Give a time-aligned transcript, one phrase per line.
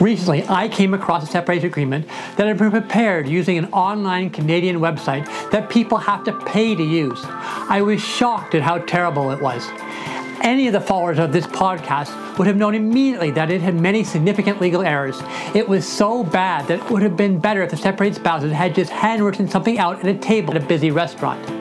[0.00, 4.76] Recently, I came across a separation agreement that had been prepared using an online Canadian
[4.76, 7.20] website that people have to pay to use.
[7.22, 9.68] I was shocked at how terrible it was.
[10.40, 14.02] Any of the followers of this podcast would have known immediately that it had many
[14.02, 15.20] significant legal errors.
[15.54, 18.74] It was so bad that it would have been better if the separated spouses had
[18.74, 21.59] just handwritten something out at a table at a busy restaurant.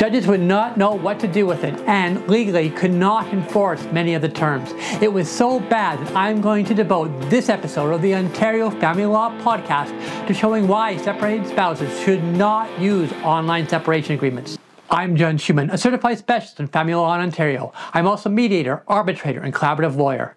[0.00, 4.14] Judges would not know what to do with it and legally could not enforce many
[4.14, 4.72] of the terms.
[5.02, 9.04] It was so bad that I'm going to devote this episode of the Ontario Family
[9.04, 14.56] Law Podcast to showing why separated spouses should not use online separation agreements.
[14.88, 17.70] I'm John Schuman, a certified specialist in family law in Ontario.
[17.92, 20.34] I'm also mediator, arbitrator, and collaborative lawyer.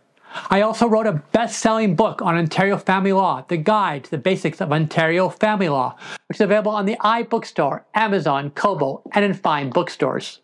[0.50, 4.18] I also wrote a best selling book on Ontario family law, The Guide to the
[4.18, 5.96] Basics of Ontario Family Law,
[6.28, 10.40] which is available on the iBookstore, Amazon, Kobo, and in fine bookstores.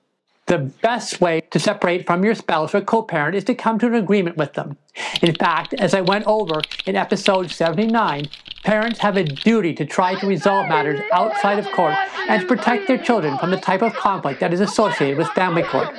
[0.46, 3.86] The best way to separate from your spouse or co parent is to come to
[3.86, 4.78] an agreement with them.
[5.22, 8.28] In fact, as I went over in episode 79,
[8.64, 11.94] parents have a duty to try to resolve matters outside of court
[12.28, 15.64] and to protect their children from the type of conflict that is associated with family
[15.64, 15.94] court.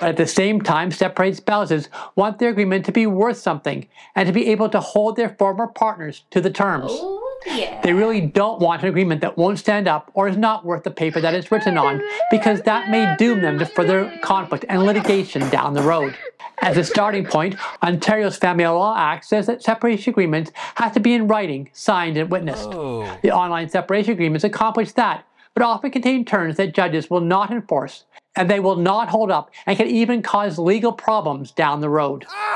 [0.00, 4.26] But at the same time, separated spouses want their agreement to be worth something and
[4.26, 6.90] to be able to hold their former partners to the terms.
[6.90, 7.20] Oh.
[7.46, 7.80] Yeah.
[7.82, 10.90] They really don't want an agreement that won't stand up or is not worth the
[10.90, 15.48] paper that it's written on because that may doom them to further conflict and litigation
[15.50, 16.16] down the road.
[16.58, 21.12] As a starting point, Ontario's Family Law Act says that separation agreements have to be
[21.12, 22.68] in writing, signed, and witnessed.
[22.72, 23.18] Oh.
[23.22, 28.04] The online separation agreements accomplish that, but often contain terms that judges will not enforce
[28.36, 32.26] and they will not hold up and can even cause legal problems down the road.
[32.28, 32.54] Ah!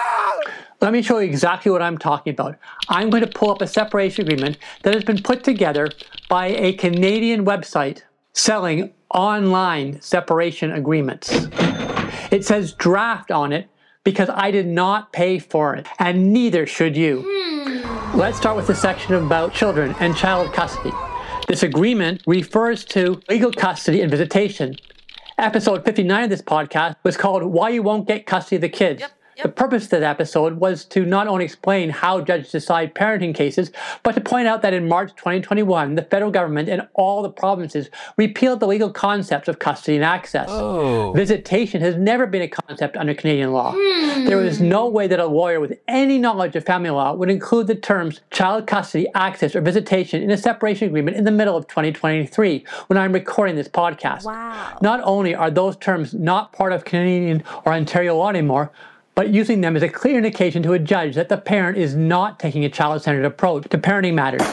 [0.80, 2.56] Let me show you exactly what I'm talking about.
[2.88, 5.91] I'm going to pull up a separation agreement that has been put together
[6.28, 11.48] by a Canadian website selling online separation agreements.
[12.30, 13.69] It says draft on it
[14.04, 17.24] because I did not pay for it, and neither should you.
[17.26, 18.16] Hmm.
[18.16, 20.92] Let's start with the section about children and child custody.
[21.48, 24.76] This agreement refers to legal custody and visitation.
[25.38, 29.00] Episode 59 of this podcast was called Why You Won't Get Custody of the Kids.
[29.00, 29.47] Yep, yep.
[29.47, 33.71] The purpose of that episode was to not only explain how judges decide parenting cases,
[34.03, 37.88] but to point out that in March 2021, the federal government and all the provinces
[38.16, 40.48] repealed the legal concepts of custody and access.
[40.50, 41.12] Oh.
[41.12, 43.75] Visitation has never been a concept under Canadian law.
[43.77, 44.25] Hmm.
[44.25, 47.66] There is no way that a lawyer with any knowledge of family law would include
[47.66, 51.66] the terms child custody, access, or visitation in a separation agreement in the middle of
[51.69, 54.25] 2023 when I'm recording this podcast.
[54.25, 54.78] Wow.
[54.82, 58.72] Not only are those terms not part of Canadian or Ontario law anymore,
[59.18, 62.38] but using them is a clear indication to a judge that the parent is not
[62.38, 64.46] taking a child centered approach to parenting matters.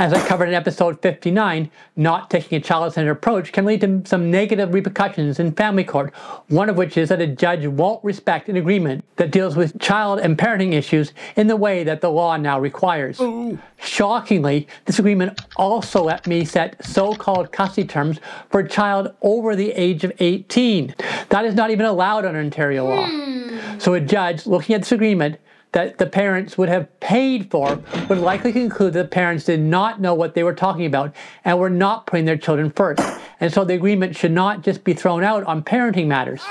[0.00, 4.00] As I covered in episode 59, not taking a child centered approach can lead to
[4.06, 6.14] some negative repercussions in family court,
[6.48, 10.18] one of which is that a judge won't respect an agreement that deals with child
[10.18, 13.20] and parenting issues in the way that the law now requires.
[13.78, 19.54] Shockingly, this agreement also let me set so called custody terms for a child over
[19.54, 20.94] the age of 18.
[21.28, 23.06] That is not even allowed under Ontario law.
[23.06, 23.78] Hmm.
[23.78, 25.38] So a judge looking at this agreement
[25.72, 30.00] that the parents would have paid for would likely conclude that the parents did not
[30.00, 31.14] know what they were talking about
[31.44, 33.02] and were not putting their children first.
[33.38, 36.42] And so the agreement should not just be thrown out on parenting matters.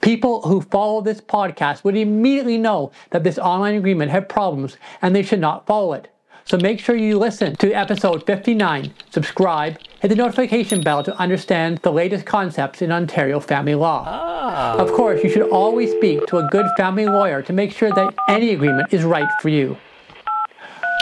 [0.00, 5.14] People who follow this podcast would immediately know that this online agreement had problems and
[5.14, 6.11] they should not follow it.
[6.44, 11.78] So make sure you listen to episode 59, subscribe, hit the notification bell to understand
[11.78, 14.04] the latest concepts in Ontario family law.
[14.06, 14.76] Ah.
[14.76, 18.14] Of course, you should always speak to a good family lawyer to make sure that
[18.28, 19.76] any agreement is right for you.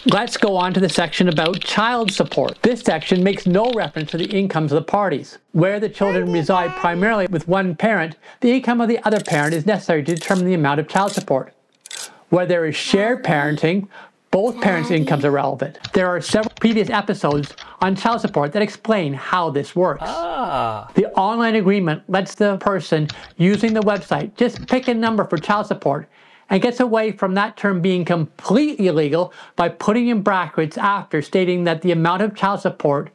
[0.07, 2.63] Let's go on to the section about child support.
[2.63, 5.39] This section makes no reference to the incomes of the parties.
[5.53, 9.67] Where the children reside primarily with one parent, the income of the other parent is
[9.67, 11.53] necessary to determine the amount of child support.
[12.31, 13.89] Where there is shared parenting,
[14.31, 15.79] both parents' incomes are relevant.
[15.93, 20.03] There are several previous episodes on child support that explain how this works.
[20.05, 20.89] Ah.
[20.95, 23.09] The online agreement lets the person
[23.39, 26.09] using the website just pick a number for child support
[26.49, 31.65] and gets away from that term being completely illegal by putting in brackets after stating
[31.65, 33.11] that the amount of child support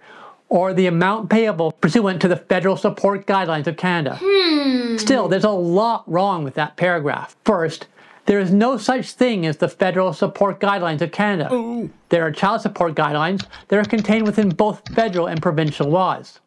[0.50, 4.20] or the amount payable pursuant to the federal support guidelines of Canada.
[4.22, 4.98] Hmm.
[4.98, 7.36] Still, there's a lot wrong with that paragraph.
[7.46, 7.88] First,
[8.26, 11.90] there is no such thing as the federal support guidelines of Canada.
[12.10, 16.40] There are child support guidelines that are contained within both federal and provincial laws.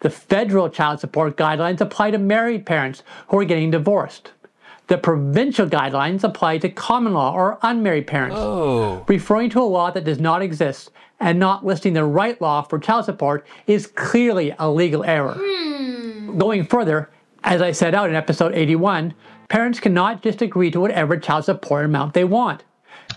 [0.00, 4.32] The federal child support guidelines apply to married parents who are getting divorced.
[4.88, 8.36] The provincial guidelines apply to common law or unmarried parents.
[8.38, 9.04] Oh.
[9.08, 12.78] Referring to a law that does not exist and not listing the right law for
[12.78, 15.36] child support is clearly a legal error.
[15.38, 16.38] Hmm.
[16.38, 17.10] Going further,
[17.42, 19.14] as I set out in episode 81,
[19.48, 22.64] parents cannot just agree to whatever child support amount they want.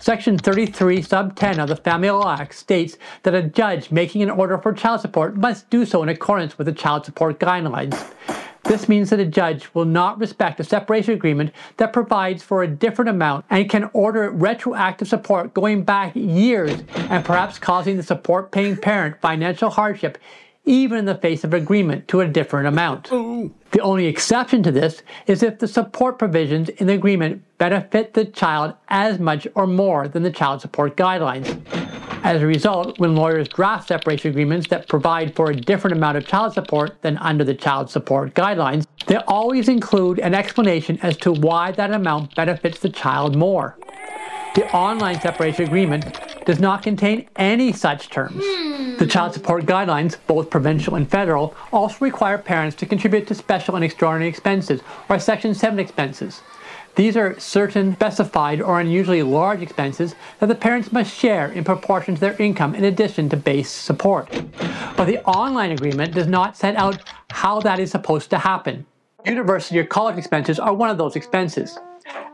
[0.00, 4.30] Section 33, sub 10 of the Family Law Act states that a judge making an
[4.30, 8.10] order for child support must do so in accordance with the child support guidelines.
[8.64, 12.68] This means that a judge will not respect a separation agreement that provides for a
[12.68, 18.52] different amount and can order retroactive support going back years and perhaps causing the support
[18.52, 20.18] paying parent financial hardship
[20.70, 23.10] even in the face of agreement to a different amount.
[23.72, 28.24] The only exception to this is if the support provisions in the agreement benefit the
[28.24, 31.60] child as much or more than the child support guidelines.
[32.22, 36.26] As a result, when lawyers draft separation agreements that provide for a different amount of
[36.26, 41.32] child support than under the child support guidelines, they always include an explanation as to
[41.32, 43.76] why that amount benefits the child more.
[44.54, 48.42] The online separation agreement does not contain any such terms.
[48.44, 48.96] Hmm.
[48.96, 53.76] The child support guidelines, both provincial and federal, also require parents to contribute to special
[53.76, 56.42] and extraordinary expenses, or Section 7 expenses.
[56.96, 62.14] These are certain specified or unusually large expenses that the parents must share in proportion
[62.14, 64.28] to their income in addition to base support.
[64.96, 67.00] But the online agreement does not set out
[67.30, 68.86] how that is supposed to happen.
[69.24, 71.78] University or college expenses are one of those expenses.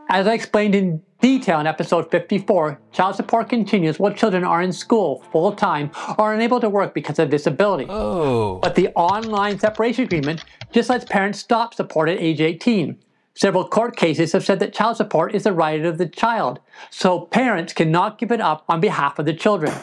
[0.09, 4.71] As I explained in detail in episode 54, child support continues while children are in
[4.71, 7.85] school full time or unable to work because of disability.
[7.89, 8.59] Oh.
[8.59, 12.97] But the online separation agreement just lets parents stop support at age 18.
[13.35, 16.59] Several court cases have said that child support is the right of the child,
[16.89, 19.73] so parents cannot give it up on behalf of the children.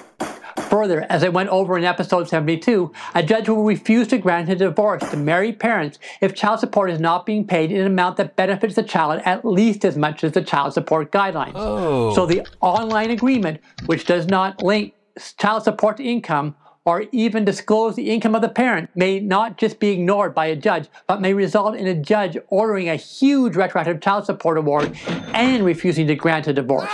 [0.75, 4.57] Further, as I went over in episode 72, a judge will refuse to grant a
[4.57, 8.35] divorce to married parents if child support is not being paid in an amount that
[8.35, 11.53] benefits the child at least as much as the child support guidelines.
[11.55, 12.13] Oh.
[12.13, 14.95] So the online agreement, which does not link
[15.39, 19.79] child support to income, or even disclose the income of the parent may not just
[19.79, 24.01] be ignored by a judge, but may result in a judge ordering a huge retroactive
[24.01, 26.91] child support award and refusing to grant a divorce.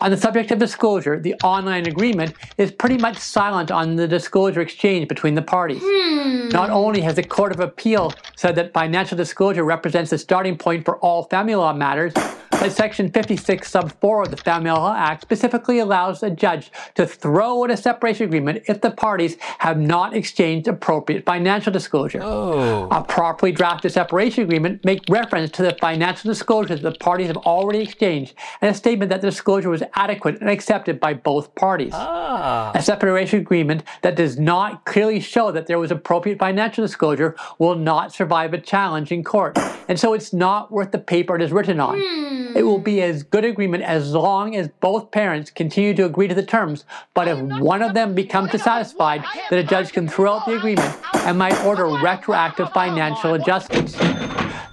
[0.00, 4.60] On the subject of disclosure, the online agreement is pretty much silent on the disclosure
[4.60, 5.82] exchange between the parties.
[5.84, 6.48] Hmm.
[6.50, 10.84] Not only has the Court of Appeal said that financial disclosure represents the starting point
[10.84, 12.12] for all family law matters,
[12.60, 17.06] but Section 56 sub 4 of the Family Law Act specifically allows a judge to
[17.06, 22.20] throw out a separation agreement if the parties have not exchanged appropriate financial disclosure.
[22.20, 22.88] Oh.
[22.90, 27.80] A properly drafted separation agreement makes reference to the financial disclosures the parties have already
[27.80, 31.92] exchanged and a statement that the disclosure was adequate and accepted by both parties.
[31.94, 32.72] Ah.
[32.74, 37.76] A separation agreement that does not clearly show that there was appropriate financial disclosure will
[37.76, 39.56] not survive a challenge in court,
[39.88, 42.00] and so it's not worth the paper it is written on.
[42.00, 42.47] Hmm.
[42.54, 46.34] It will be as good agreement as long as both parents continue to agree to
[46.34, 46.84] the terms.
[47.14, 50.94] But if one of them becomes dissatisfied, then a judge can throw out the agreement
[51.14, 53.92] and might order retroactive financial adjustments.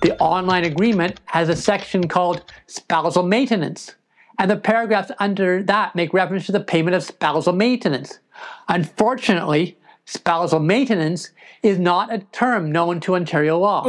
[0.02, 3.96] The online agreement has a section called spousal maintenance,
[4.38, 8.20] and the paragraphs under that make reference to the payment of spousal maintenance.
[8.68, 11.32] Unfortunately, spousal maintenance
[11.64, 13.84] is not a term known to Ontario law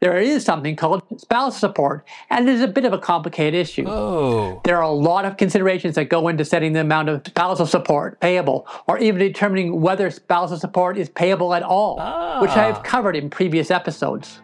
[0.00, 3.84] there is something called spousal support, and it is a bit of a complicated issue.
[3.86, 4.60] Oh.
[4.64, 8.20] There are a lot of considerations that go into setting the amount of spousal support
[8.20, 12.40] payable, or even determining whether spousal support is payable at all, ah.
[12.40, 14.40] which I have covered in previous episodes.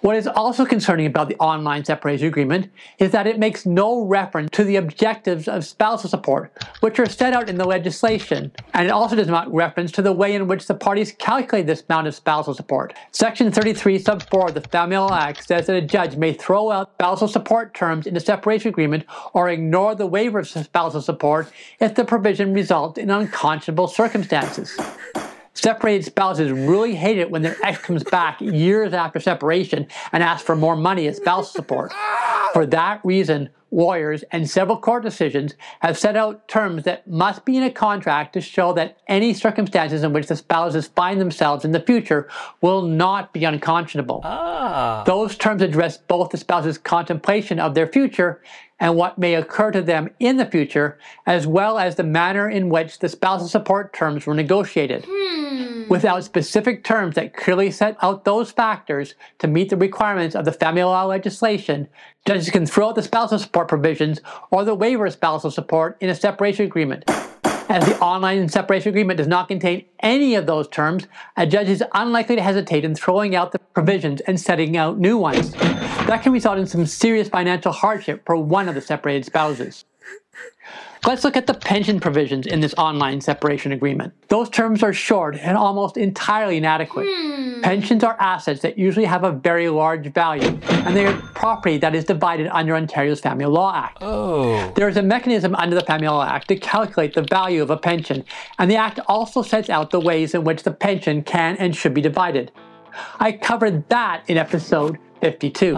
[0.00, 4.50] What is also concerning about the online separation agreement is that it makes no reference
[4.52, 8.90] to the objectives of spousal support, which are set out in the legislation, and it
[8.90, 12.14] also does not reference to the way in which the parties calculate this amount of
[12.14, 12.94] spousal support.
[13.12, 16.70] Section 33 sub 4 of the Family Law Act says that a judge may throw
[16.70, 21.50] out spousal support terms in a separation agreement or ignore the waiver of spousal support
[21.80, 24.78] if the provision results in unconscionable circumstances.
[25.54, 30.44] Separated spouses really hate it when their ex comes back years after separation and asks
[30.44, 31.92] for more money as spousal support.
[32.52, 37.56] For that reason, lawyers and several court decisions have set out terms that must be
[37.56, 41.72] in a contract to show that any circumstances in which the spouses find themselves in
[41.72, 42.28] the future
[42.60, 44.20] will not be unconscionable.
[44.24, 45.02] Ah.
[45.04, 48.40] Those terms address both the spouse's contemplation of their future
[48.80, 52.68] and what may occur to them in the future, as well as the manner in
[52.68, 55.04] which the spousal support terms were negotiated.
[55.08, 55.43] Hmm.
[55.88, 56.24] Without mm.
[56.24, 60.82] specific terms that clearly set out those factors to meet the requirements of the family
[60.82, 61.88] law legislation,
[62.26, 66.10] judges can throw out the spousal support provisions or the waiver of spousal support in
[66.10, 67.04] a separation agreement.
[67.68, 71.82] As the online separation agreement does not contain any of those terms, a judge is
[71.94, 75.52] unlikely to hesitate in throwing out the provisions and setting out new ones.
[75.52, 79.86] That can result in some serious financial hardship for one of the separated spouses.
[81.06, 84.14] Let's look at the pension provisions in this online separation agreement.
[84.28, 87.06] Those terms are short and almost entirely inadequate.
[87.10, 87.60] Hmm.
[87.60, 91.94] Pensions are assets that usually have a very large value, and they are property that
[91.94, 93.98] is divided under Ontario's Family Law Act.
[94.00, 94.72] Oh.
[94.76, 97.76] There is a mechanism under the Family Law Act to calculate the value of a
[97.76, 98.24] pension,
[98.58, 101.92] and the Act also sets out the ways in which the pension can and should
[101.92, 102.50] be divided.
[103.20, 105.76] I covered that in episode 52.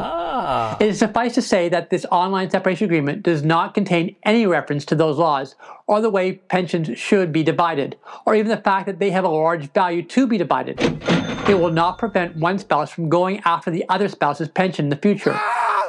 [0.48, 0.76] Ah.
[0.78, 4.84] It is suffice to say that this online separation agreement does not contain any reference
[4.84, 5.56] to those laws,
[5.88, 9.28] or the way pensions should be divided, or even the fact that they have a
[9.28, 10.78] large value to be divided.
[11.48, 14.96] It will not prevent one spouse from going after the other spouse's pension in the
[14.96, 15.36] future.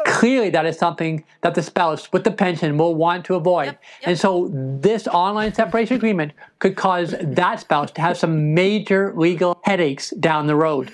[0.08, 3.66] Clearly, that is something that the spouse with the pension will want to avoid.
[3.66, 4.10] Yep, yep.
[4.10, 9.60] And so, this online separation agreement could cause that spouse to have some major legal
[9.66, 10.92] headaches down the road.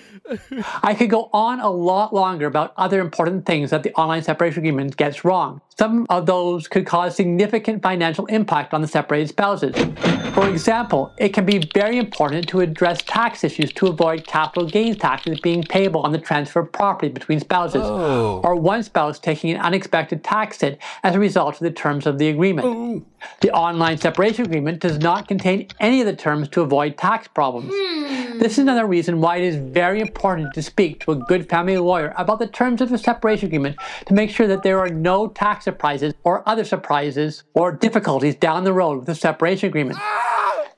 [0.84, 4.60] I could go on a lot longer about other important things that the online separation
[4.60, 5.62] agreement gets wrong.
[5.78, 9.76] Some of those could cause significant financial impact on the separated spouses.
[10.34, 14.98] For example, it can be very important to address tax issues to avoid capital gains
[14.98, 18.42] taxes being payable on the transfer of property between spouses, oh.
[18.44, 22.18] or one spouse taking an unexpected tax hit as a result of the terms of
[22.18, 22.68] the agreement.
[22.68, 23.04] Oh.
[23.42, 27.72] The online separation agreement does not contain any of the terms to avoid tax problems.
[27.76, 28.23] Hmm.
[28.40, 31.78] This is another reason why it is very important to speak to a good family
[31.78, 35.28] lawyer about the terms of the separation agreement to make sure that there are no
[35.28, 40.00] tax surprises or other surprises or difficulties down the road with the separation agreement.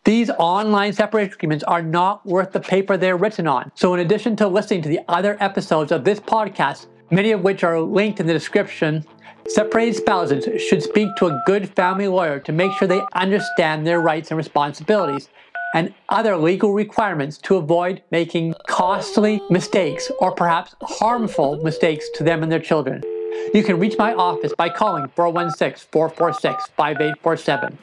[0.04, 3.72] These online separation agreements are not worth the paper they're written on.
[3.76, 7.64] So in addition to listening to the other episodes of this podcast, many of which
[7.64, 9.06] are linked in the description,
[9.48, 14.02] separated spouses should speak to a good family lawyer to make sure they understand their
[14.02, 15.30] rights and responsibilities
[15.74, 22.44] and other legal requirements to avoid making costly mistakes or perhaps harmful mistakes to them
[22.44, 23.04] and their children.
[23.54, 27.78] You can reach my office by calling 416 446 5847.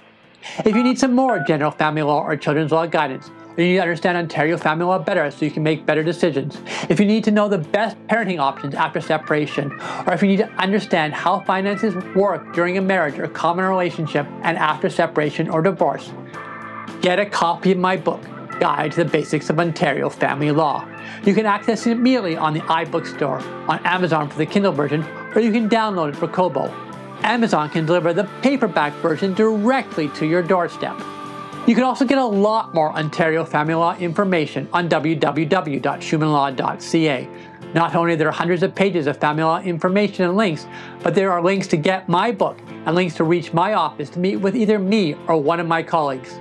[0.65, 3.77] If you need some more general family law or children's law guidance, or you need
[3.77, 6.59] to understand Ontario family law better so you can make better decisions,
[6.89, 9.71] if you need to know the best parenting options after separation,
[10.07, 14.27] or if you need to understand how finances work during a marriage or common relationship
[14.43, 16.11] and after separation or divorce,
[17.03, 18.23] get a copy of my book,
[18.61, 20.87] Guide to the Basics of Ontario Family Law.
[21.25, 25.03] You can access it immediately on the iBookstore, on Amazon for the Kindle version,
[25.35, 26.73] or you can download it for Kobo.
[27.25, 30.97] Amazon can deliver the paperback version directly to your doorstep.
[31.67, 37.29] You can also get a lot more Ontario family law information on www.schumanlaw.ca.
[37.75, 40.69] Not only are there hundreds of pages of family law information and links,
[41.03, 44.21] but there are links to get my book and links to reach my office to
[44.21, 46.39] meet with either me or one of my colleagues.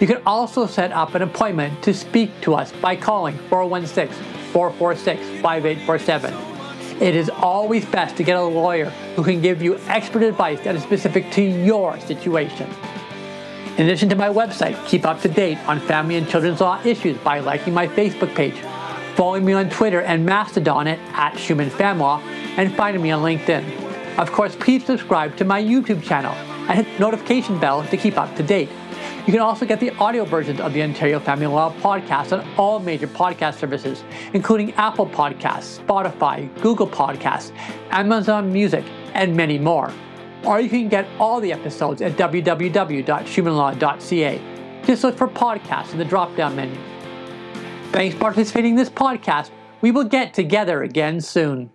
[0.00, 4.08] You can also set up an appointment to speak to us by calling 416
[4.52, 7.02] 446 5847.
[7.02, 10.76] It is always best to get a lawyer who can give you expert advice that
[10.76, 12.68] is specific to your situation.
[13.76, 17.16] In addition to my website, keep up to date on family and children's law issues
[17.18, 18.58] by liking my Facebook page,
[19.14, 22.20] following me on Twitter and Mastodon at, at SchumanFamLaw,
[22.56, 24.18] and finding me on LinkedIn.
[24.18, 28.16] Of course, please subscribe to my YouTube channel and hit the notification bell to keep
[28.16, 28.68] up to date.
[29.28, 32.80] You can also get the audio versions of the Ontario Family Law podcast on all
[32.80, 37.52] major podcast services, including Apple Podcasts, Spotify, Google Podcasts,
[37.90, 39.92] Amazon Music, and many more.
[40.44, 44.82] Or you can get all the episodes at www.schumanlaw.ca.
[44.86, 46.80] Just look for podcasts in the drop down menu.
[47.92, 49.50] Thanks for participating in this podcast.
[49.82, 51.68] We will get together again soon.